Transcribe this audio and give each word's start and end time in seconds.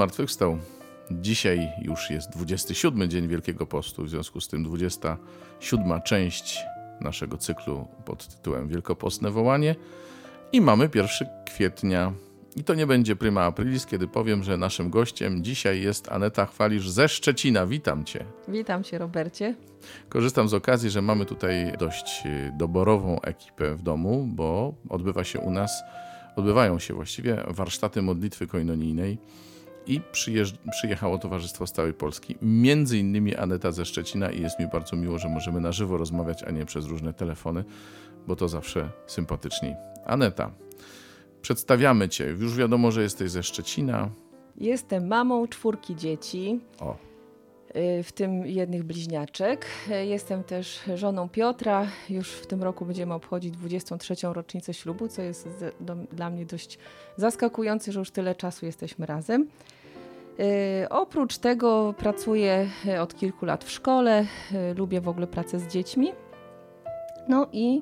zmartwychwstał. 0.00 0.58
Dzisiaj 1.10 1.68
już 1.82 2.10
jest 2.10 2.30
27 2.30 3.10
dzień 3.10 3.28
Wielkiego 3.28 3.66
Postu, 3.66 4.04
w 4.04 4.08
związku 4.08 4.40
z 4.40 4.48
tym 4.48 4.62
27 4.62 6.02
część 6.02 6.58
naszego 7.00 7.36
cyklu 7.36 7.88
pod 8.04 8.28
tytułem 8.28 8.68
Wielkopostne 8.68 9.30
Wołanie. 9.30 9.74
I 10.52 10.60
mamy 10.60 10.88
1 10.94 11.08
kwietnia. 11.46 12.12
I 12.56 12.64
to 12.64 12.74
nie 12.74 12.86
będzie 12.86 13.16
prima 13.16 13.42
aprilis, 13.42 13.86
kiedy 13.86 14.08
powiem, 14.08 14.42
że 14.42 14.56
naszym 14.56 14.90
gościem 14.90 15.44
dzisiaj 15.44 15.82
jest 15.82 16.12
Aneta 16.12 16.46
Chwalisz 16.46 16.90
ze 16.90 17.08
Szczecina. 17.08 17.66
Witam 17.66 18.04
Cię. 18.04 18.24
Witam 18.48 18.84
Cię, 18.84 18.98
Robercie. 18.98 19.54
Korzystam 20.08 20.48
z 20.48 20.54
okazji, 20.54 20.90
że 20.90 21.02
mamy 21.02 21.26
tutaj 21.26 21.72
dość 21.78 22.22
doborową 22.58 23.20
ekipę 23.20 23.74
w 23.74 23.82
domu, 23.82 24.28
bo 24.28 24.74
odbywa 24.88 25.24
się 25.24 25.40
u 25.40 25.50
nas, 25.50 25.82
odbywają 26.36 26.78
się 26.78 26.94
właściwie 26.94 27.44
warsztaty 27.48 28.02
modlitwy 28.02 28.46
koinonijnej 28.46 29.18
i 29.86 30.00
przyjechało 30.70 31.18
Towarzystwo 31.18 31.66
z 31.66 31.72
całej 31.72 31.94
Polski, 31.94 32.36
między 32.42 32.98
innymi 32.98 33.36
Aneta 33.36 33.72
ze 33.72 33.84
Szczecina 33.84 34.30
i 34.30 34.42
jest 34.42 34.60
mi 34.60 34.66
bardzo 34.66 34.96
miło, 34.96 35.18
że 35.18 35.28
możemy 35.28 35.60
na 35.60 35.72
żywo 35.72 35.96
rozmawiać, 35.96 36.42
a 36.42 36.50
nie 36.50 36.66
przez 36.66 36.86
różne 36.86 37.12
telefony, 37.12 37.64
bo 38.26 38.36
to 38.36 38.48
zawsze 38.48 38.90
sympatyczniej. 39.06 39.74
Aneta, 40.06 40.50
przedstawiamy 41.42 42.08
Cię. 42.08 42.24
Już 42.24 42.56
wiadomo, 42.56 42.90
że 42.90 43.02
jesteś 43.02 43.30
ze 43.30 43.42
Szczecina. 43.42 44.10
Jestem 44.56 45.06
mamą 45.06 45.48
czwórki 45.48 45.96
dzieci. 45.96 46.60
O. 46.80 47.09
Y, 47.76 48.02
w 48.02 48.12
tym 48.12 48.46
jednych 48.46 48.84
bliźniaczek. 48.84 49.66
Y, 49.90 50.06
jestem 50.06 50.44
też 50.44 50.80
żoną 50.94 51.28
Piotra. 51.28 51.86
Już 52.08 52.30
w 52.32 52.46
tym 52.46 52.62
roku 52.62 52.84
będziemy 52.84 53.14
obchodzić 53.14 53.50
23. 53.50 54.14
rocznicę 54.22 54.74
ślubu, 54.74 55.08
co 55.08 55.22
jest 55.22 55.48
dla 56.12 56.30
mnie 56.30 56.46
dość 56.46 56.78
zaskakujące, 57.16 57.92
że 57.92 57.98
już 57.98 58.10
tyle 58.10 58.34
czasu 58.34 58.66
jesteśmy 58.66 59.06
razem. 59.06 59.48
Y, 60.40 60.88
oprócz 60.88 61.38
tego 61.38 61.94
pracuję 61.98 62.68
od 63.00 63.14
kilku 63.14 63.46
lat 63.46 63.64
w 63.64 63.70
szkole. 63.70 64.26
Lubię 64.76 65.00
w 65.00 65.08
ogóle 65.08 65.26
pracę 65.26 65.58
z 65.58 65.66
dziećmi. 65.66 66.12
No 67.28 67.46
i 67.52 67.80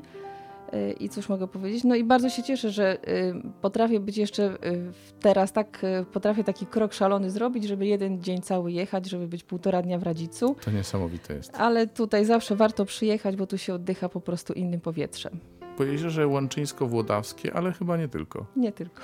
i 1.00 1.08
cóż 1.08 1.28
mogę 1.28 1.48
powiedzieć? 1.48 1.84
No 1.84 1.94
i 1.94 2.04
bardzo 2.04 2.28
się 2.30 2.42
cieszę, 2.42 2.70
że 2.70 3.08
y, 3.08 3.34
potrafię 3.60 4.00
być 4.00 4.16
jeszcze 4.16 4.44
y, 4.44 4.92
teraz 5.20 5.52
tak, 5.52 5.84
y, 5.84 6.04
potrafię 6.12 6.44
taki 6.44 6.66
krok 6.66 6.92
szalony 6.92 7.30
zrobić, 7.30 7.64
żeby 7.64 7.86
jeden 7.86 8.22
dzień 8.22 8.42
cały 8.42 8.72
jechać, 8.72 9.06
żeby 9.06 9.28
być 9.28 9.44
półtora 9.44 9.82
dnia 9.82 9.98
w 9.98 10.02
Radzicu. 10.02 10.56
To 10.64 10.70
niesamowite 10.70 11.34
jest. 11.34 11.56
Ale 11.56 11.86
tutaj 11.86 12.24
zawsze 12.24 12.56
warto 12.56 12.84
przyjechać, 12.84 13.36
bo 13.36 13.46
tu 13.46 13.58
się 13.58 13.74
oddycha 13.74 14.08
po 14.08 14.20
prostu 14.20 14.52
innym 14.52 14.80
powietrzem 14.80 15.40
po 15.78 15.84
jeziorze 15.84 16.26
Łączyńsko-Włodawskie, 16.26 17.52
ale 17.54 17.72
chyba 17.72 17.96
nie 17.96 18.08
tylko. 18.08 18.46
Nie 18.56 18.72
tylko. 18.72 19.02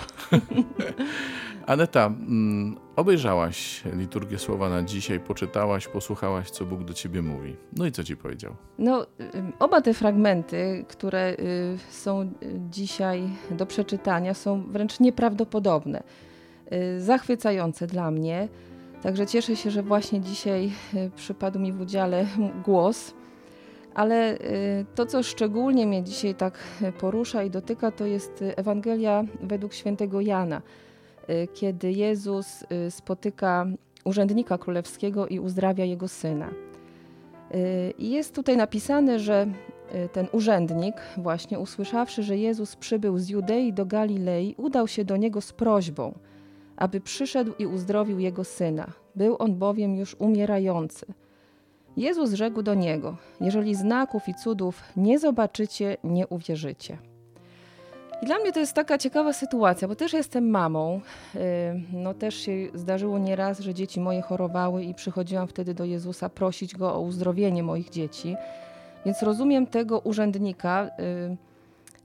Aneta, 1.67 2.07
mm, 2.07 2.77
obejrzałaś 2.97 3.83
liturgię 3.97 4.39
słowa 4.39 4.69
na 4.71 4.83
dzisiaj, 4.83 5.21
poczytałaś, 5.21 5.89
posłuchałaś, 5.89 6.51
co 6.51 6.65
Bóg 6.65 6.85
do 6.85 6.95
ciebie 6.95 7.23
mówi. 7.23 7.57
No 7.77 7.87
i 7.87 7.93
co 7.93 8.05
ci 8.05 8.17
powiedział? 8.17 8.55
No, 8.79 9.07
oba 9.59 9.81
te 9.81 9.95
fragmenty, 9.95 10.85
które 10.89 11.37
y, 11.39 11.79
są 11.91 12.33
dzisiaj 12.71 13.29
do 13.51 13.67
przeczytania, 13.67 14.35
są 14.35 14.63
wręcz 14.63 15.01
nieprawdopodobne, 15.01 16.03
y, 16.73 17.01
zachwycające 17.01 17.87
dla 17.87 18.11
mnie. 18.11 18.49
Także 19.03 19.27
cieszę 19.27 19.57
się, 19.57 19.71
że 19.71 19.83
właśnie 19.83 20.21
dzisiaj 20.21 20.73
y, 20.95 21.11
przypadł 21.17 21.59
mi 21.59 21.73
w 21.73 21.81
udziale 21.81 22.27
głos 22.65 23.15
ale 23.95 24.35
y, 24.35 24.39
to, 24.95 25.07
co 25.07 25.23
szczególnie 25.23 25.87
mnie 25.87 26.03
dzisiaj 26.03 26.35
tak 26.35 26.59
porusza 27.01 27.43
i 27.43 27.51
dotyka, 27.51 27.91
to 27.91 28.07
jest 28.07 28.45
Ewangelia 28.57 29.25
według 29.43 29.75
świętego 29.75 30.21
Jana, 30.21 30.63
y, 31.31 31.49
kiedy 31.55 31.93
Jezus 31.93 32.63
y, 32.63 32.91
spotyka 32.91 33.67
urzędnika 34.05 34.59
królewskiego 34.59 35.27
i 35.27 35.41
uzdrawia 35.41 35.85
jego 35.85 36.09
syna. 36.09 36.51
I 37.99 38.11
jest 38.11 38.35
tutaj 38.35 38.57
napisane, 38.57 39.19
że 39.19 39.47
ten 40.13 40.27
urzędnik, 40.33 40.95
właśnie 41.17 41.59
usłyszawszy, 41.59 42.23
że 42.23 42.37
Jezus 42.37 42.77
przybył 42.77 43.19
z 43.19 43.29
Judei 43.29 43.73
do 43.73 43.87
Galilei, 43.87 44.55
udał 44.59 44.89
się 44.89 45.05
do 45.05 45.17
niego 45.17 45.41
z 45.41 45.53
prośbą, 45.53 46.15
aby 46.77 47.01
przyszedł 47.01 47.53
i 47.59 47.67
uzdrowił 47.67 48.19
jego 48.19 48.45
syna. 48.45 48.87
Był 49.15 49.37
on 49.39 49.55
bowiem 49.55 49.97
już 49.97 50.17
umierający. 50.19 51.07
Jezus 51.97 52.33
rzekł 52.33 52.63
do 52.63 52.75
niego: 52.75 53.17
Jeżeli 53.41 53.75
znaków 53.75 54.29
i 54.29 54.35
cudów 54.35 54.83
nie 54.97 55.19
zobaczycie, 55.19 55.97
nie 56.05 56.27
uwierzycie. 56.27 56.99
I 58.23 58.27
dla 58.27 58.39
mnie 58.39 58.53
to 58.53 58.61
jest 58.61 58.73
taka 58.73 58.99
ciekawa 58.99 59.33
sytuacja, 59.33 59.89
bo 59.89 59.95
też 59.95 60.13
jestem 60.13 60.51
mamą. 60.51 61.01
Y, 61.35 61.39
no 61.93 62.15
też 62.15 62.35
się 62.35 62.53
zdarzyło 62.75 63.19
nieraz, 63.19 63.61
że 63.61 63.75
dzieci 63.75 64.01
moje 64.01 64.23
chorowały 64.23 64.85
i 64.85 64.95
przychodziłam 64.95 65.49
wtedy 65.49 65.75
do 65.75 65.85
Jezusa 65.85 66.29
prosić 66.29 66.77
go 66.77 66.95
o 66.95 67.01
uzdrowienie 67.01 67.63
moich 67.63 67.91
dzieci. 67.91 68.37
Więc 69.07 69.23
rozumiem 69.23 69.67
tego 69.67 69.99
urzędnika, 69.99 70.91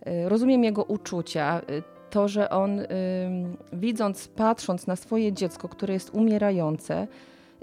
y, 0.06 0.10
y, 0.12 0.30
rozumiem 0.30 0.64
jego 0.64 0.84
uczucia. 0.84 1.62
To, 2.10 2.28
że 2.28 2.50
on 2.50 2.82
widząc, 3.74 4.28
patrząc 4.28 4.88
na 4.88 4.96
swoje 4.96 5.34
dziecko, 5.34 5.70
które 5.70 5.94
jest 5.94 6.10
umierające, 6.14 7.08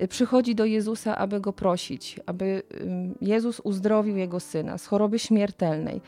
przychodzi 0.08 0.54
do 0.54 0.64
Jezusa, 0.64 1.16
aby 1.16 1.40
go 1.40 1.52
prosić, 1.52 2.20
aby 2.26 2.62
Jezus 3.20 3.60
uzdrowił 3.60 4.16
jego 4.16 4.40
syna 4.40 4.78
z 4.78 4.86
choroby 4.86 5.18
śmiertelnej. 5.18 6.00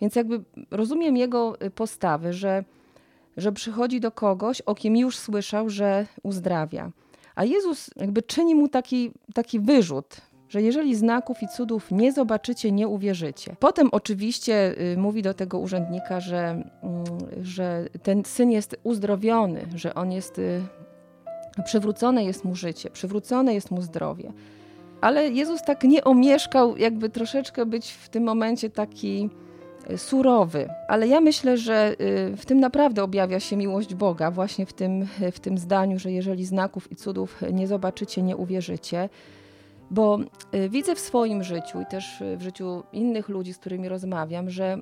Więc 0.00 0.16
jakby 0.16 0.42
rozumiem 0.70 1.16
jego 1.16 1.62
y, 1.62 1.70
postawy, 1.70 2.32
że, 2.32 2.64
że 3.36 3.52
przychodzi 3.52 4.00
do 4.00 4.10
kogoś, 4.10 4.60
o 4.60 4.74
kim 4.74 4.96
już 4.96 5.18
słyszał, 5.18 5.70
że 5.70 6.06
uzdrawia. 6.22 6.90
A 7.34 7.44
Jezus 7.44 7.90
jakby 7.96 8.22
czyni 8.22 8.54
mu 8.54 8.68
taki, 8.68 9.10
taki 9.34 9.60
wyrzut, 9.60 10.16
że 10.48 10.62
jeżeli 10.62 10.94
znaków 10.94 11.42
i 11.42 11.48
cudów 11.48 11.90
nie 11.90 12.12
zobaczycie, 12.12 12.72
nie 12.72 12.88
uwierzycie. 12.88 13.56
Potem 13.58 13.88
oczywiście 13.92 14.74
y, 14.92 14.96
mówi 14.96 15.22
do 15.22 15.34
tego 15.34 15.58
urzędnika, 15.58 16.20
że, 16.20 16.64
y, 17.38 17.44
że 17.44 17.88
ten 18.02 18.24
syn 18.24 18.50
jest 18.50 18.76
uzdrowiony, 18.82 19.66
że 19.74 19.94
on 19.94 20.12
jest 20.12 20.38
y, 20.38 20.62
przywrócone 21.62 22.24
jest 22.24 22.44
mu 22.44 22.54
życie, 22.54 22.90
przywrócone 22.90 23.54
jest 23.54 23.70
mu 23.70 23.82
zdrowie. 23.82 24.32
Ale 25.00 25.28
Jezus 25.28 25.62
tak 25.62 25.84
nie 25.84 26.04
omieszkał, 26.04 26.76
jakby 26.76 27.10
troszeczkę 27.10 27.66
być 27.66 27.90
w 27.90 28.08
tym 28.08 28.24
momencie 28.24 28.70
taki 28.70 29.30
e, 29.86 29.98
surowy. 29.98 30.68
Ale 30.88 31.08
ja 31.08 31.20
myślę, 31.20 31.56
że 31.56 31.74
e, 31.74 31.94
w 32.36 32.46
tym 32.46 32.60
naprawdę 32.60 33.02
objawia 33.02 33.40
się 33.40 33.56
miłość 33.56 33.94
Boga, 33.94 34.30
właśnie 34.30 34.66
w 34.66 34.72
tym, 34.72 35.06
w 35.32 35.40
tym 35.40 35.58
zdaniu, 35.58 35.98
że 35.98 36.12
jeżeli 36.12 36.44
znaków 36.44 36.92
i 36.92 36.96
cudów 36.96 37.42
nie 37.52 37.66
zobaczycie, 37.66 38.22
nie 38.22 38.36
uwierzycie. 38.36 39.08
Bo 39.90 40.18
e, 40.52 40.68
widzę 40.68 40.94
w 40.94 41.00
swoim 41.00 41.44
życiu 41.44 41.80
i 41.80 41.86
też 41.86 42.22
w 42.36 42.42
życiu 42.42 42.82
innych 42.92 43.28
ludzi, 43.28 43.52
z 43.52 43.58
którymi 43.58 43.88
rozmawiam, 43.88 44.50
że 44.50 44.78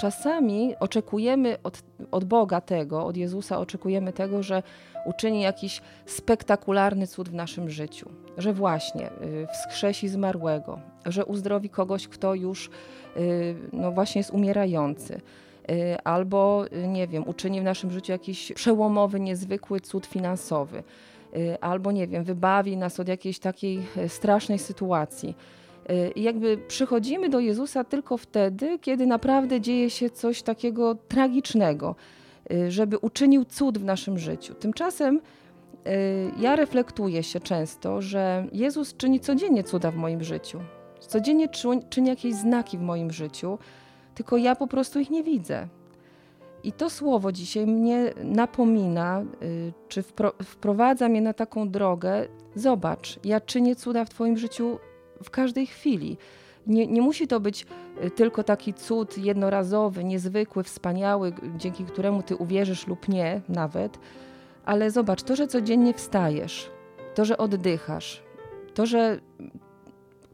czasami 0.00 0.74
oczekujemy 0.80 1.56
od, 1.62 1.82
od 2.10 2.24
Boga 2.24 2.60
tego, 2.60 3.06
od 3.06 3.16
Jezusa 3.16 3.58
oczekujemy 3.58 4.12
tego, 4.12 4.42
że 4.42 4.62
uczyni 5.04 5.40
jakiś 5.40 5.80
spektakularny 6.06 7.06
cud 7.06 7.28
w 7.28 7.34
naszym 7.34 7.70
życiu, 7.70 8.10
że 8.38 8.52
właśnie 8.52 9.06
y, 9.06 9.46
wskrzesi 9.52 10.08
zmarłego, 10.08 10.78
że 11.06 11.24
uzdrowi 11.24 11.68
kogoś, 11.68 12.08
kto 12.08 12.34
już 12.34 12.70
y, 13.16 13.54
no 13.72 13.92
właśnie 13.92 14.18
jest 14.18 14.30
umierający 14.30 15.20
y, 15.70 15.96
albo, 16.04 16.64
nie 16.88 17.06
wiem, 17.06 17.28
uczyni 17.28 17.60
w 17.60 17.64
naszym 17.64 17.90
życiu 17.90 18.12
jakiś 18.12 18.52
przełomowy, 18.52 19.20
niezwykły 19.20 19.80
cud 19.80 20.06
finansowy, 20.06 20.82
albo, 21.60 21.92
nie 21.92 22.06
wiem, 22.06 22.24
wybawi 22.24 22.76
nas 22.76 23.00
od 23.00 23.08
jakiejś 23.08 23.38
takiej 23.38 23.82
strasznej 24.08 24.58
sytuacji. 24.58 25.36
I 26.14 26.22
jakby 26.22 26.58
przychodzimy 26.68 27.28
do 27.28 27.40
Jezusa 27.40 27.84
tylko 27.84 28.16
wtedy, 28.16 28.78
kiedy 28.78 29.06
naprawdę 29.06 29.60
dzieje 29.60 29.90
się 29.90 30.10
coś 30.10 30.42
takiego 30.42 30.94
tragicznego, 30.94 31.94
żeby 32.68 32.98
uczynił 32.98 33.44
cud 33.44 33.78
w 33.78 33.84
naszym 33.84 34.18
życiu. 34.18 34.54
Tymczasem 34.54 35.16
y, 35.16 35.20
ja 36.38 36.56
reflektuję 36.56 37.22
się 37.22 37.40
często, 37.40 38.02
że 38.02 38.46
Jezus 38.52 38.94
czyni 38.96 39.20
codziennie 39.20 39.64
cuda 39.64 39.90
w 39.90 39.96
moim 39.96 40.24
życiu. 40.24 40.60
Codziennie 41.00 41.48
czyni 41.90 42.08
jakieś 42.08 42.34
znaki 42.34 42.78
w 42.78 42.82
moim 42.82 43.10
życiu, 43.12 43.58
tylko 44.14 44.36
ja 44.36 44.56
po 44.56 44.66
prostu 44.66 45.00
ich 45.00 45.10
nie 45.10 45.22
widzę. 45.22 45.68
I 46.64 46.72
to 46.72 46.90
słowo 46.90 47.32
dzisiaj 47.32 47.66
mnie 47.66 48.12
napomina, 48.24 49.24
y, 49.42 49.72
czy 49.88 50.02
wprowadza 50.44 51.08
mnie 51.08 51.20
na 51.20 51.32
taką 51.32 51.70
drogę. 51.70 52.28
Zobacz, 52.54 53.20
ja 53.24 53.40
czynię 53.40 53.76
cuda 53.76 54.04
w 54.04 54.10
Twoim 54.10 54.36
życiu 54.36 54.78
w 55.22 55.30
każdej 55.30 55.66
chwili. 55.66 56.16
Nie, 56.66 56.86
nie 56.86 57.02
musi 57.02 57.28
to 57.28 57.40
być 57.40 57.66
y, 58.04 58.10
tylko 58.10 58.44
taki 58.44 58.74
cud 58.74 59.18
jednorazowy, 59.18 60.04
niezwykły, 60.04 60.62
wspaniały, 60.62 61.32
dzięki 61.56 61.84
któremu 61.84 62.22
ty 62.22 62.36
uwierzysz 62.36 62.86
lub 62.86 63.08
nie 63.08 63.40
nawet, 63.48 63.98
ale 64.64 64.90
zobacz, 64.90 65.22
to, 65.22 65.36
że 65.36 65.46
codziennie 65.46 65.94
wstajesz, 65.94 66.70
to, 67.14 67.24
że 67.24 67.38
oddychasz, 67.38 68.22
to, 68.74 68.86
że 68.86 69.20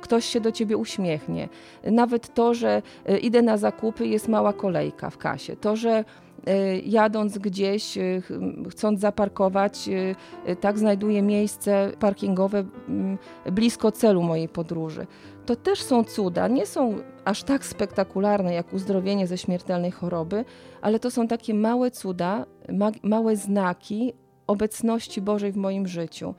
ktoś 0.00 0.24
się 0.24 0.40
do 0.40 0.52
ciebie 0.52 0.76
uśmiechnie. 0.76 1.48
Nawet 1.84 2.34
to, 2.34 2.54
że 2.54 2.82
e, 3.06 3.18
idę 3.18 3.42
na 3.42 3.56
zakupy, 3.56 4.06
jest 4.06 4.28
mała 4.28 4.52
kolejka 4.52 5.10
w 5.10 5.18
kasie. 5.18 5.56
To, 5.56 5.76
że 5.76 6.04
e, 6.46 6.78
jadąc 6.78 7.38
gdzieś, 7.38 7.98
e, 7.98 8.22
chcąc 8.70 9.00
zaparkować, 9.00 9.88
tak 10.60 10.78
znajduję 10.78 11.22
miejsce 11.22 11.92
parkingowe 11.98 12.64
mm, 12.88 13.18
blisko 13.52 13.92
celu 13.92 14.22
mojej 14.22 14.48
podróży. 14.48 15.06
To 15.46 15.56
też 15.56 15.82
są 15.82 16.04
cuda, 16.04 16.48
nie 16.48 16.66
są 16.66 16.94
aż 17.24 17.42
tak 17.42 17.66
spektakularne 17.66 18.54
jak 18.54 18.72
uzdrowienie 18.72 19.26
ze 19.26 19.38
śmiertelnej 19.38 19.90
choroby, 19.90 20.44
ale 20.80 20.98
to 20.98 21.10
są 21.10 21.28
takie 21.28 21.54
małe 21.54 21.90
cuda, 21.90 22.46
ma 22.72 22.90
małe 23.02 23.36
znaki 23.36 24.12
obecności 24.46 25.20
Bożej 25.20 25.52
w 25.52 25.56
moim 25.56 25.86
życiu. 25.86 26.34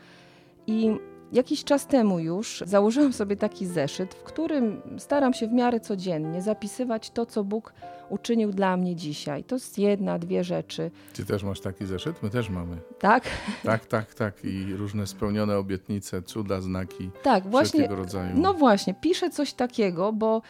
I 0.68 0.92
Jakiś 1.32 1.64
czas 1.64 1.88
temu 1.88 2.20
już 2.20 2.64
założyłam 2.66 3.14
sobie 3.14 3.36
taki 3.36 3.66
zeszyt, 3.66 4.14
w 4.14 4.24
którym 4.24 4.82
staram 4.98 5.34
się 5.34 5.48
w 5.48 5.52
miarę 5.52 5.80
codziennie 5.80 6.42
zapisywać 6.42 7.12
to, 7.12 7.26
co 7.26 7.44
Bóg 7.44 7.74
uczynił 8.10 8.52
dla 8.52 8.78
mnie 8.78 8.96
dzisiaj. 8.96 9.44
To 9.44 9.56
jest 9.56 9.78
jedna, 9.78 10.20
dwie 10.20 10.44
rzeczy. 10.44 10.92
Ty 11.14 11.26
też 11.26 11.44
masz 11.44 11.60
taki 11.60 11.86
zeszyt? 11.86 12.24
My 12.24 12.30
też 12.30 12.50
mamy. 12.50 12.78
Tak? 13.00 13.24
Tak, 13.64 13.86
tak, 13.86 14.14
tak. 14.14 14.46
I 14.46 14.74
różne 14.74 15.08
spełnione 15.08 15.58
obietnice, 15.58 16.22
cuda, 16.22 16.62
znaki 16.62 17.10
tak, 17.24 17.48
właśnie, 17.48 17.88
rodzaju. 17.88 18.32
No 18.36 18.54
właśnie, 18.54 18.94
piszę 18.94 19.30
coś 19.30 19.54
takiego, 19.54 20.14
bo 20.14 20.42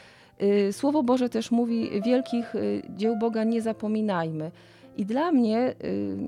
y, 0.42 0.74
Słowo 0.74 1.04
Boże 1.04 1.30
też 1.30 1.52
mówi, 1.52 2.02
wielkich 2.06 2.56
y, 2.56 2.82
dzieł 2.90 3.18
Boga 3.18 3.44
nie 3.44 3.62
zapominajmy. 3.62 4.52
I 4.98 5.06
dla 5.06 5.32
mnie 5.32 5.76
y, 5.84 6.28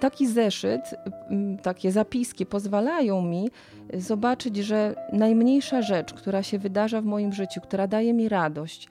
taki 0.00 0.26
zeszyt, 0.26 0.80
mm, 1.30 1.58
takie 1.58 1.92
zapiski 1.92 2.46
pozwalają 2.46 3.22
mi 3.22 3.50
zobaczyć, 3.94 4.56
że 4.56 4.94
najmniejsza 5.12 5.82
rzecz, 5.82 6.14
która 6.14 6.42
się 6.42 6.58
wydarza 6.58 7.00
w 7.00 7.04
moim 7.04 7.32
życiu, 7.32 7.60
która 7.60 7.86
daje 7.86 8.14
mi 8.14 8.28
radość, 8.28 8.88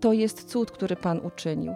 to 0.00 0.12
jest 0.12 0.44
cud, 0.44 0.70
który 0.70 0.96
Pan 0.96 1.20
uczynił. 1.26 1.74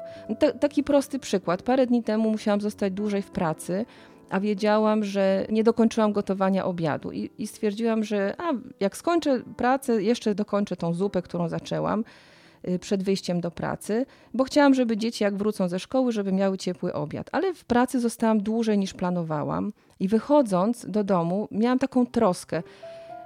taki 0.60 0.84
prosty 0.84 1.18
przykład. 1.18 1.62
Parę 1.62 1.86
dni 1.86 2.02
temu 2.02 2.30
musiałam 2.30 2.60
zostać 2.60 2.92
dłużej 2.92 3.22
w 3.22 3.30
pracy, 3.30 3.86
a 4.30 4.40
wiedziałam, 4.40 5.04
że 5.04 5.46
nie 5.50 5.64
dokończyłam 5.64 6.12
gotowania 6.12 6.64
obiadu. 6.64 7.12
I, 7.12 7.30
i 7.38 7.46
stwierdziłam, 7.46 8.04
że 8.04 8.34
a, 8.38 8.52
jak 8.80 8.96
skończę 8.96 9.42
pracę, 9.56 10.02
jeszcze 10.02 10.34
dokończę 10.34 10.76
tą 10.76 10.94
zupę, 10.94 11.22
którą 11.22 11.48
zaczęłam. 11.48 12.04
Y, 12.68 12.78
przed 12.78 13.02
wyjściem 13.02 13.40
do 13.40 13.50
pracy, 13.50 14.06
bo 14.34 14.44
chciałam, 14.44 14.74
żeby 14.74 14.96
dzieci 14.96 15.24
jak 15.24 15.36
wrócą 15.36 15.68
ze 15.68 15.78
szkoły, 15.78 16.12
żeby 16.12 16.32
miały 16.32 16.58
ciepły 16.58 16.92
obiad. 16.92 17.30
Ale 17.32 17.54
w 17.54 17.64
pracy 17.64 18.00
zostałam 18.00 18.40
dłużej 18.40 18.78
niż 18.78 18.94
planowałam 18.94 19.72
i 20.00 20.08
wychodząc 20.08 20.86
do 20.86 21.04
domu 21.04 21.48
miałam 21.50 21.78
taką 21.78 22.06
troskę, 22.06 22.62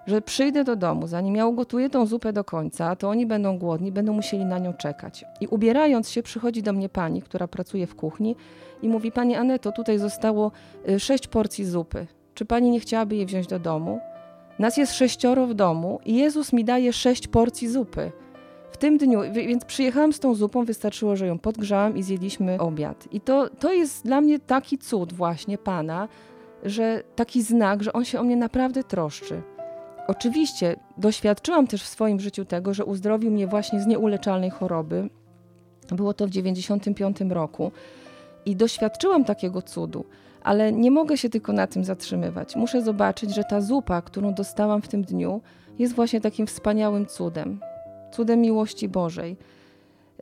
że 0.07 0.23
przyjdę 0.23 0.65
do 0.65 0.77
domu, 0.77 1.07
zanim 1.07 1.37
ja 1.37 1.47
ugotuję 1.47 1.91
tą 1.91 2.07
zupę 2.07 2.33
do 2.33 2.45
końca, 2.45 2.97
to 2.97 3.09
oni 3.09 3.27
będą 3.27 3.59
głodni, 3.59 3.93
będą 3.93 4.13
musieli 4.13 4.45
na 4.45 4.59
nią 4.59 4.73
czekać. 4.73 5.25
I 5.41 5.47
ubierając 5.47 6.11
się, 6.11 6.23
przychodzi 6.23 6.63
do 6.63 6.73
mnie 6.73 6.89
pani, 6.89 7.23
która 7.23 7.49
pracuje 7.49 7.87
w 7.87 7.95
kuchni 7.95 8.37
i 8.83 8.89
mówi: 8.89 9.13
Pani 9.13 9.37
Aneto, 9.37 9.73
tutaj 9.73 9.99
zostało 9.99 10.53
y, 10.89 11.01
sześć 11.01 11.27
porcji 11.27 11.65
zupy. 11.65 12.07
Czy 12.35 12.45
pani 12.45 12.71
nie 12.71 12.81
chciałaby 12.81 13.17
je 13.17 13.27
wziąć 13.27 13.47
do 13.47 13.59
domu? 13.59 14.01
Nas 14.59 14.77
jest 14.77 14.95
sześcioro 14.95 15.47
w 15.47 15.55
domu 15.55 16.01
i 16.05 16.17
Jezus 16.17 16.53
mi 16.53 16.65
daje 16.65 16.93
sześć 16.93 17.29
porcji 17.29 17.69
zupy. 17.69 18.13
W 18.71 18.77
tym 18.77 18.99
dniu, 18.99 19.21
więc 19.33 19.65
przyjechałam 19.65 20.13
z 20.13 20.21
tą 20.21 20.35
zupą, 20.35 20.65
wystarczyło, 20.65 21.17
że 21.17 21.27
ją 21.27 21.39
podgrzałam 21.39 21.97
i 21.97 22.03
zjedliśmy 22.03 22.59
obiad. 22.59 23.09
I 23.13 23.21
to, 23.21 23.49
to 23.49 23.73
jest 23.73 24.05
dla 24.05 24.21
mnie 24.21 24.39
taki 24.39 24.79
cud 24.79 25.13
właśnie 25.13 25.59
Pana, 25.59 26.09
że 26.63 27.03
taki 27.17 27.43
znak, 27.43 27.83
że 27.83 27.93
On 27.93 28.05
się 28.05 28.21
o 28.21 28.23
mnie 28.23 28.37
naprawdę 28.37 28.85
troszczy. 28.85 29.43
Oczywiście 30.07 30.77
doświadczyłam 30.99 31.67
też 31.67 31.83
w 31.83 31.89
swoim 31.89 32.21
życiu 32.21 32.45
tego, 32.45 32.75
że 32.75 32.85
uzdrowił 32.85 33.31
mnie 33.31 33.47
właśnie 33.47 33.81
z 33.81 33.87
nieuleczalnej 33.87 34.51
choroby. 34.51 35.09
Było 35.93 36.15
to 36.15 36.27
w 36.27 36.31
95 36.31 37.21
roku. 37.21 37.73
I 38.47 38.57
doświadczyłam 38.57 39.25
takiego 39.25 39.63
cudu, 39.63 40.05
ale 40.43 40.73
nie 40.73 40.91
mogę 40.91 41.17
się 41.17 41.29
tylko 41.29 41.53
na 41.53 41.67
tym 41.67 41.85
zatrzymywać. 41.85 42.57
Muszę 42.57 42.83
zobaczyć, 42.83 43.35
że 43.35 43.45
ta 43.45 43.61
zupa, 43.61 44.03
którą 44.03 44.35
dostałam 44.35 44.83
w 44.83 44.89
tym 44.89 45.03
dniu, 45.03 45.41
jest 45.79 45.95
właśnie 45.95 46.21
takim 46.21 46.47
wspaniałym 46.47 47.07
cudem 47.07 47.61
cudem 48.13 48.41
miłości 48.41 48.89
Bożej. 48.89 49.37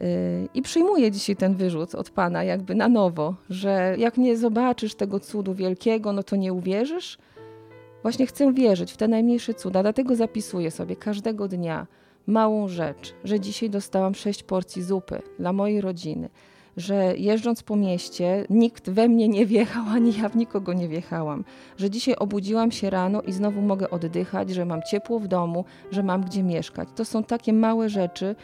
Y, 0.03 0.49
I 0.55 0.63
przyjmuję 0.63 1.11
dzisiaj 1.11 1.37
ten 1.37 1.55
wyrzut 1.55 1.95
od 1.95 2.11
Pana 2.11 2.45
jakby 2.45 2.75
na 2.75 2.89
nowo, 2.89 3.35
że 3.51 3.95
jak 3.99 4.17
nie 4.17 4.37
zobaczysz 4.37 4.95
tego 4.95 5.21
cudu 5.21 5.55
wielkiego, 5.55 6.13
no 6.13 6.23
to 6.23 6.37
nie 6.37 6.53
uwierzysz. 6.53 7.19
Właśnie 8.03 8.27
chcę 8.27 8.53
wierzyć 8.53 8.93
w 8.93 8.97
te 8.97 9.09
najmniejsze 9.09 9.55
cuda, 9.55 9.83
dlatego 9.83 10.17
zapisuję 10.17 10.71
sobie 10.71 10.97
każdego 10.97 11.49
dnia 11.49 11.87
małą 12.27 12.69
rzecz, 12.69 13.15
że 13.25 13.41
dzisiaj 13.41 13.71
dostałam 13.71 14.15
sześć 14.15 14.43
porcji 14.43 14.83
zupy 14.83 15.23
dla 15.39 15.53
mojej 15.53 15.81
rodziny, 15.81 16.29
że 16.79 17.17
jeżdżąc 17.17 17.63
po 17.63 17.77
mieście 17.77 18.47
nikt 18.51 18.91
we 18.91 19.09
mnie 19.09 19.29
nie 19.29 19.47
wjechał, 19.47 19.85
ani 19.97 20.19
ja 20.19 20.29
w 20.29 20.37
nikogo 20.37 20.73
nie 20.73 20.89
wjechałam, 20.89 21.45
że 21.77 21.91
dzisiaj 21.91 22.15
obudziłam 22.17 22.71
się 22.71 22.91
rano 22.91 23.23
i 23.23 23.33
znowu 23.33 23.61
mogę 23.63 23.91
oddychać, 23.91 24.51
że 24.51 24.65
mam 24.65 24.83
ciepło 24.83 25.19
w 25.19 25.29
domu, 25.29 25.65
że 25.91 26.03
mam 26.03 26.25
gdzie 26.25 26.43
mieszkać. 26.43 26.89
To 26.95 27.05
są 27.05 27.25
takie 27.25 27.53
małe 27.53 27.89
rzeczy, 27.89 28.37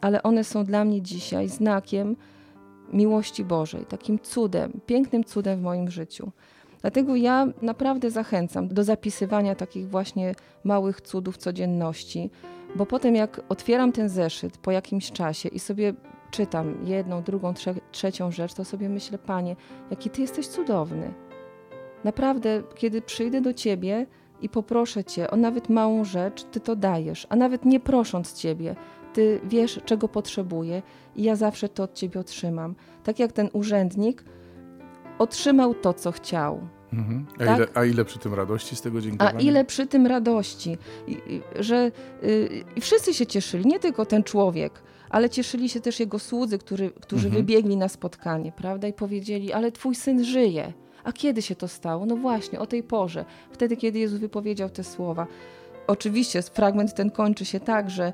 ale 0.00 0.22
one 0.22 0.44
są 0.44 0.64
dla 0.64 0.84
mnie 0.84 1.02
dzisiaj 1.02 1.48
znakiem 1.48 2.16
miłości 2.92 3.44
Bożej, 3.44 3.86
takim 3.86 4.18
cudem, 4.18 4.80
pięknym 4.86 5.24
cudem 5.24 5.58
w 5.58 5.62
moim 5.62 5.90
życiu. 5.90 6.32
Dlatego 6.80 7.16
ja 7.16 7.46
naprawdę 7.62 8.10
zachęcam 8.10 8.68
do 8.68 8.84
zapisywania 8.84 9.54
takich 9.54 9.88
właśnie 9.88 10.34
małych 10.64 11.00
cudów 11.00 11.36
codzienności, 11.36 12.30
bo 12.76 12.86
potem 12.86 13.14
jak 13.14 13.40
otwieram 13.48 13.92
ten 13.92 14.08
zeszyt 14.08 14.58
po 14.58 14.70
jakimś 14.70 15.12
czasie 15.12 15.48
i 15.48 15.58
sobie 15.58 15.94
czytam 16.30 16.74
jedną, 16.84 17.22
drugą, 17.22 17.54
trze 17.54 17.74
trzecią 17.92 18.30
rzecz, 18.30 18.54
to 18.54 18.64
sobie 18.64 18.88
myślę, 18.88 19.18
Panie, 19.18 19.56
jaki 19.90 20.10
Ty 20.10 20.20
jesteś 20.20 20.46
cudowny. 20.46 21.14
Naprawdę, 22.04 22.62
kiedy 22.74 23.02
przyjdę 23.02 23.40
do 23.40 23.54
Ciebie 23.54 24.06
i 24.40 24.48
poproszę 24.48 25.04
Cię 25.04 25.30
o 25.30 25.36
nawet 25.36 25.68
małą 25.68 26.04
rzecz, 26.04 26.44
Ty 26.44 26.60
to 26.60 26.76
dajesz, 26.76 27.26
a 27.30 27.36
nawet 27.36 27.64
nie 27.64 27.80
prosząc 27.80 28.34
Ciebie, 28.34 28.76
Ty 29.12 29.40
wiesz, 29.44 29.80
czego 29.84 30.08
potrzebuję 30.08 30.82
i 31.16 31.22
ja 31.22 31.36
zawsze 31.36 31.68
to 31.68 31.82
od 31.82 31.94
Ciebie 31.94 32.20
otrzymam. 32.20 32.74
Tak 33.04 33.18
jak 33.18 33.32
ten 33.32 33.48
urzędnik 33.52 34.24
otrzymał 35.18 35.74
to, 35.74 35.92
co 35.94 36.12
chciał. 36.12 36.60
Mhm. 36.92 37.26
A, 37.34 37.44
tak? 37.44 37.56
ile, 37.56 37.68
a, 37.74 37.84
ile, 37.84 38.04
przy 38.04 38.18
tym 38.18 38.34
radości 38.34 38.76
z 38.76 38.80
tego 38.80 39.00
dziękowania? 39.00 39.38
A 39.38 39.40
ile 39.40 39.64
przy 39.64 39.86
tym 39.86 40.06
radości, 40.06 40.78
I, 41.06 41.12
i, 41.12 41.42
że 41.58 41.90
y, 42.22 42.64
wszyscy 42.80 43.14
się 43.14 43.26
cieszyli, 43.26 43.66
nie 43.66 43.78
tylko 43.78 44.06
ten 44.06 44.22
człowiek, 44.22 44.82
ale 45.10 45.30
cieszyli 45.30 45.68
się 45.68 45.80
też 45.80 46.00
jego 46.00 46.18
słudzy, 46.18 46.58
który, 46.58 46.90
którzy 46.90 47.26
mhm. 47.26 47.44
wybiegli 47.44 47.76
na 47.76 47.88
spotkanie, 47.88 48.52
prawda, 48.52 48.88
i 48.88 48.92
powiedzieli, 48.92 49.52
ale 49.52 49.72
twój 49.72 49.94
syn 49.94 50.24
żyje. 50.24 50.72
A 51.04 51.12
kiedy 51.12 51.42
się 51.42 51.56
to 51.56 51.68
stało? 51.68 52.06
No 52.06 52.16
właśnie, 52.16 52.60
o 52.60 52.66
tej 52.66 52.82
porze, 52.82 53.24
wtedy, 53.52 53.76
kiedy 53.76 53.98
Jezus 53.98 54.20
wypowiedział 54.20 54.70
te 54.70 54.84
słowa. 54.84 55.26
Oczywiście 55.86 56.42
fragment 56.42 56.94
ten 56.94 57.10
kończy 57.10 57.44
się 57.44 57.60
tak, 57.60 57.90
że, 57.90 58.12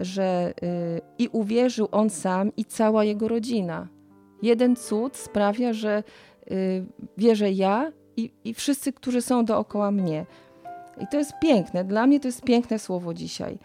że 0.00 0.54
yy, 0.62 1.00
i 1.18 1.28
uwierzył 1.28 1.88
on 1.92 2.10
sam 2.10 2.52
i 2.56 2.64
cała 2.64 3.04
jego 3.04 3.28
rodzina. 3.28 3.88
Jeden 4.42 4.76
cud 4.76 5.16
sprawia, 5.16 5.72
że 5.72 6.02
yy, 6.50 6.86
wierzę 7.16 7.52
ja 7.52 7.92
i, 8.16 8.30
i 8.44 8.54
wszyscy, 8.54 8.92
którzy 8.92 9.22
są 9.22 9.44
dookoła 9.44 9.90
mnie. 9.90 10.26
I 11.00 11.06
to 11.10 11.18
jest 11.18 11.32
piękne. 11.42 11.84
Dla 11.84 12.06
mnie 12.06 12.20
to 12.20 12.28
jest 12.28 12.42
piękne 12.42 12.78
słowo 12.78 13.14
dzisiaj 13.14 13.58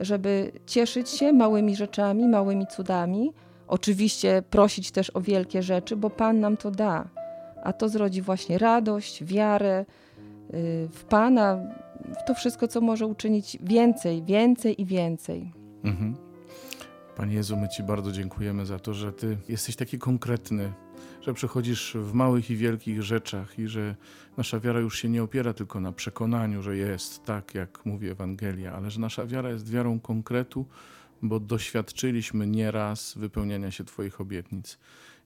żeby 0.00 0.52
cieszyć 0.66 1.10
się 1.10 1.32
małymi 1.32 1.76
rzeczami, 1.76 2.28
małymi 2.28 2.66
cudami. 2.66 3.32
Oczywiście 3.68 4.42
prosić 4.50 4.90
też 4.90 5.10
o 5.14 5.20
wielkie 5.20 5.62
rzeczy, 5.62 5.96
bo 5.96 6.10
Pan 6.10 6.40
nam 6.40 6.56
to 6.56 6.70
da. 6.70 7.08
A 7.62 7.72
to 7.72 7.88
zrodzi 7.88 8.22
właśnie 8.22 8.58
radość, 8.58 9.24
wiarę 9.24 9.84
y, 10.54 10.88
w 10.92 11.04
Pana, 11.04 11.58
w 12.20 12.26
to 12.26 12.34
wszystko, 12.34 12.68
co 12.68 12.80
może 12.80 13.06
uczynić 13.06 13.58
więcej, 13.62 14.22
więcej 14.22 14.80
i 14.80 14.84
więcej. 14.84 15.52
Mhm. 15.84 16.16
Panie 17.16 17.34
Jezu, 17.34 17.56
my 17.56 17.68
Ci 17.68 17.82
bardzo 17.82 18.12
dziękujemy 18.12 18.66
za 18.66 18.78
to, 18.78 18.94
że 18.94 19.12
Ty 19.12 19.38
jesteś 19.48 19.76
taki 19.76 19.98
konkretny, 19.98 20.72
że 21.20 21.34
przechodzisz 21.34 21.96
w 22.00 22.12
małych 22.12 22.50
i 22.50 22.56
wielkich 22.56 23.02
rzeczach 23.02 23.58
i 23.58 23.68
że 23.68 23.96
nasza 24.36 24.60
wiara 24.60 24.80
już 24.80 24.98
się 24.98 25.08
nie 25.08 25.22
opiera 25.22 25.52
tylko 25.52 25.80
na 25.80 25.92
przekonaniu, 25.92 26.62
że 26.62 26.76
jest 26.76 27.24
tak, 27.24 27.54
jak 27.54 27.86
mówi 27.86 28.08
Ewangelia, 28.08 28.72
ale 28.72 28.90
że 28.90 29.00
nasza 29.00 29.26
wiara 29.26 29.50
jest 29.50 29.70
wiarą 29.70 30.00
konkretu, 30.00 30.66
bo 31.22 31.40
doświadczyliśmy 31.40 32.46
nieraz 32.46 33.14
wypełniania 33.18 33.70
się 33.70 33.84
Twoich 33.84 34.20
obietnic. 34.20 34.78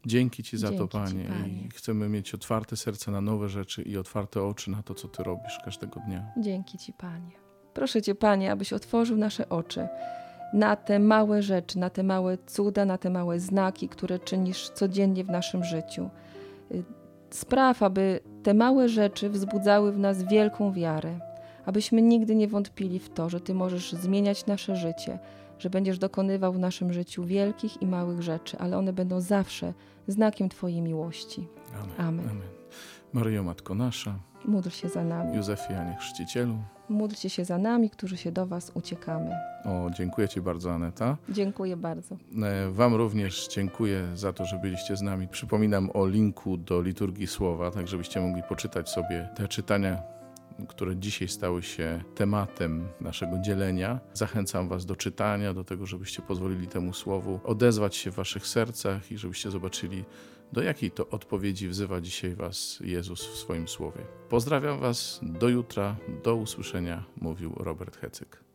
Dzięki 0.06 0.42
Ci 0.42 0.58
za 0.58 0.68
Dzięki 0.68 0.78
to, 0.78 0.88
Panie. 0.88 1.24
Ci, 1.24 1.28
Panie. 1.28 1.62
I 1.66 1.70
chcemy 1.70 2.08
mieć 2.08 2.34
otwarte 2.34 2.76
serce 2.76 3.10
na 3.10 3.20
nowe 3.20 3.48
rzeczy 3.48 3.82
i 3.82 3.96
otwarte 3.96 4.42
oczy 4.42 4.70
na 4.70 4.82
to, 4.82 4.94
co 4.94 5.08
Ty 5.08 5.22
robisz 5.22 5.58
każdego 5.64 6.00
dnia. 6.00 6.32
Dzięki 6.40 6.78
Ci, 6.78 6.92
Panie. 6.92 7.30
Proszę 7.74 8.02
Cię, 8.02 8.14
Panie, 8.14 8.52
abyś 8.52 8.72
otworzył 8.72 9.16
nasze 9.16 9.48
oczy 9.48 9.88
na 10.52 10.76
te 10.76 10.98
małe 10.98 11.42
rzeczy, 11.42 11.78
na 11.78 11.90
te 11.90 12.02
małe 12.02 12.38
cuda, 12.46 12.84
na 12.84 12.98
te 12.98 13.10
małe 13.10 13.40
znaki, 13.40 13.88
które 13.88 14.18
czynisz 14.18 14.68
codziennie 14.68 15.24
w 15.24 15.30
naszym 15.30 15.64
życiu. 15.64 16.10
Y, 16.72 16.84
spraw, 17.30 17.82
aby 17.82 18.20
te 18.42 18.54
małe 18.54 18.88
rzeczy 18.88 19.30
wzbudzały 19.30 19.92
w 19.92 19.98
nas 19.98 20.22
wielką 20.22 20.72
wiarę, 20.72 21.18
abyśmy 21.66 22.02
nigdy 22.02 22.34
nie 22.34 22.48
wątpili 22.48 22.98
w 22.98 23.08
to, 23.08 23.28
że 23.28 23.40
Ty 23.40 23.54
możesz 23.54 23.92
zmieniać 23.92 24.46
nasze 24.46 24.76
życie, 24.76 25.18
że 25.58 25.70
będziesz 25.70 25.98
dokonywał 25.98 26.52
w 26.52 26.58
naszym 26.58 26.92
życiu 26.92 27.24
wielkich 27.24 27.82
i 27.82 27.86
małych 27.86 28.22
rzeczy, 28.22 28.58
ale 28.58 28.78
one 28.78 28.92
będą 28.92 29.20
zawsze 29.20 29.72
znakiem 30.08 30.48
Twojej 30.48 30.82
miłości. 30.82 31.48
Amen. 31.74 31.90
Amen. 31.98 32.28
Amen. 32.30 32.48
Maryjo 33.12 33.42
Matko 33.42 33.74
Nasza, 33.74 34.14
Módl 34.44 34.68
się 34.70 34.88
za 34.88 35.04
nami. 35.04 35.36
Józefie 35.36 35.72
Janie 35.72 35.96
Chrzcicielu. 35.96 36.58
Módlcie 36.88 37.30
się 37.30 37.44
za 37.44 37.58
nami, 37.58 37.90
którzy 37.90 38.16
się 38.16 38.32
do 38.32 38.46
Was 38.46 38.72
uciekamy. 38.74 39.30
O, 39.64 39.90
dziękuję 39.96 40.28
Ci 40.28 40.40
bardzo, 40.40 40.72
Aneta. 40.72 41.16
Dziękuję 41.28 41.76
bardzo. 41.76 42.16
E, 42.42 42.70
Wam 42.70 42.94
również 42.94 43.48
dziękuję 43.48 44.08
za 44.14 44.32
to, 44.32 44.44
że 44.44 44.58
byliście 44.58 44.96
z 44.96 45.02
nami. 45.02 45.28
Przypominam 45.28 45.90
o 45.94 46.06
linku 46.06 46.56
do 46.56 46.82
liturgii 46.82 47.26
słowa, 47.26 47.70
tak 47.70 47.88
żebyście 47.88 48.20
mogli 48.20 48.42
poczytać 48.42 48.90
sobie 48.90 49.28
te 49.36 49.48
czytania, 49.48 50.02
które 50.68 50.96
dzisiaj 50.96 51.28
stały 51.28 51.62
się 51.62 52.02
tematem 52.14 52.88
naszego 53.00 53.38
dzielenia. 53.38 54.00
Zachęcam 54.14 54.68
Was 54.68 54.86
do 54.86 54.96
czytania, 54.96 55.54
do 55.54 55.64
tego, 55.64 55.86
żebyście 55.86 56.22
pozwolili 56.22 56.68
temu 56.68 56.92
słowu 56.92 57.40
odezwać 57.44 57.96
się 57.96 58.10
w 58.10 58.14
Waszych 58.14 58.46
sercach 58.46 59.12
i 59.12 59.18
żebyście 59.18 59.50
zobaczyli, 59.50 60.04
do 60.52 60.62
jakiej 60.62 60.90
to 60.90 61.08
odpowiedzi 61.08 61.68
wzywa 61.68 62.00
dzisiaj 62.00 62.34
Was 62.34 62.78
Jezus 62.80 63.26
w 63.26 63.36
swoim 63.36 63.68
słowie. 63.68 64.00
Pozdrawiam 64.28 64.80
Was, 64.80 65.20
do 65.22 65.48
jutra, 65.48 65.96
do 66.24 66.36
usłyszenia, 66.36 67.04
mówił 67.16 67.52
Robert 67.56 67.96
Hecyk. 67.96 68.45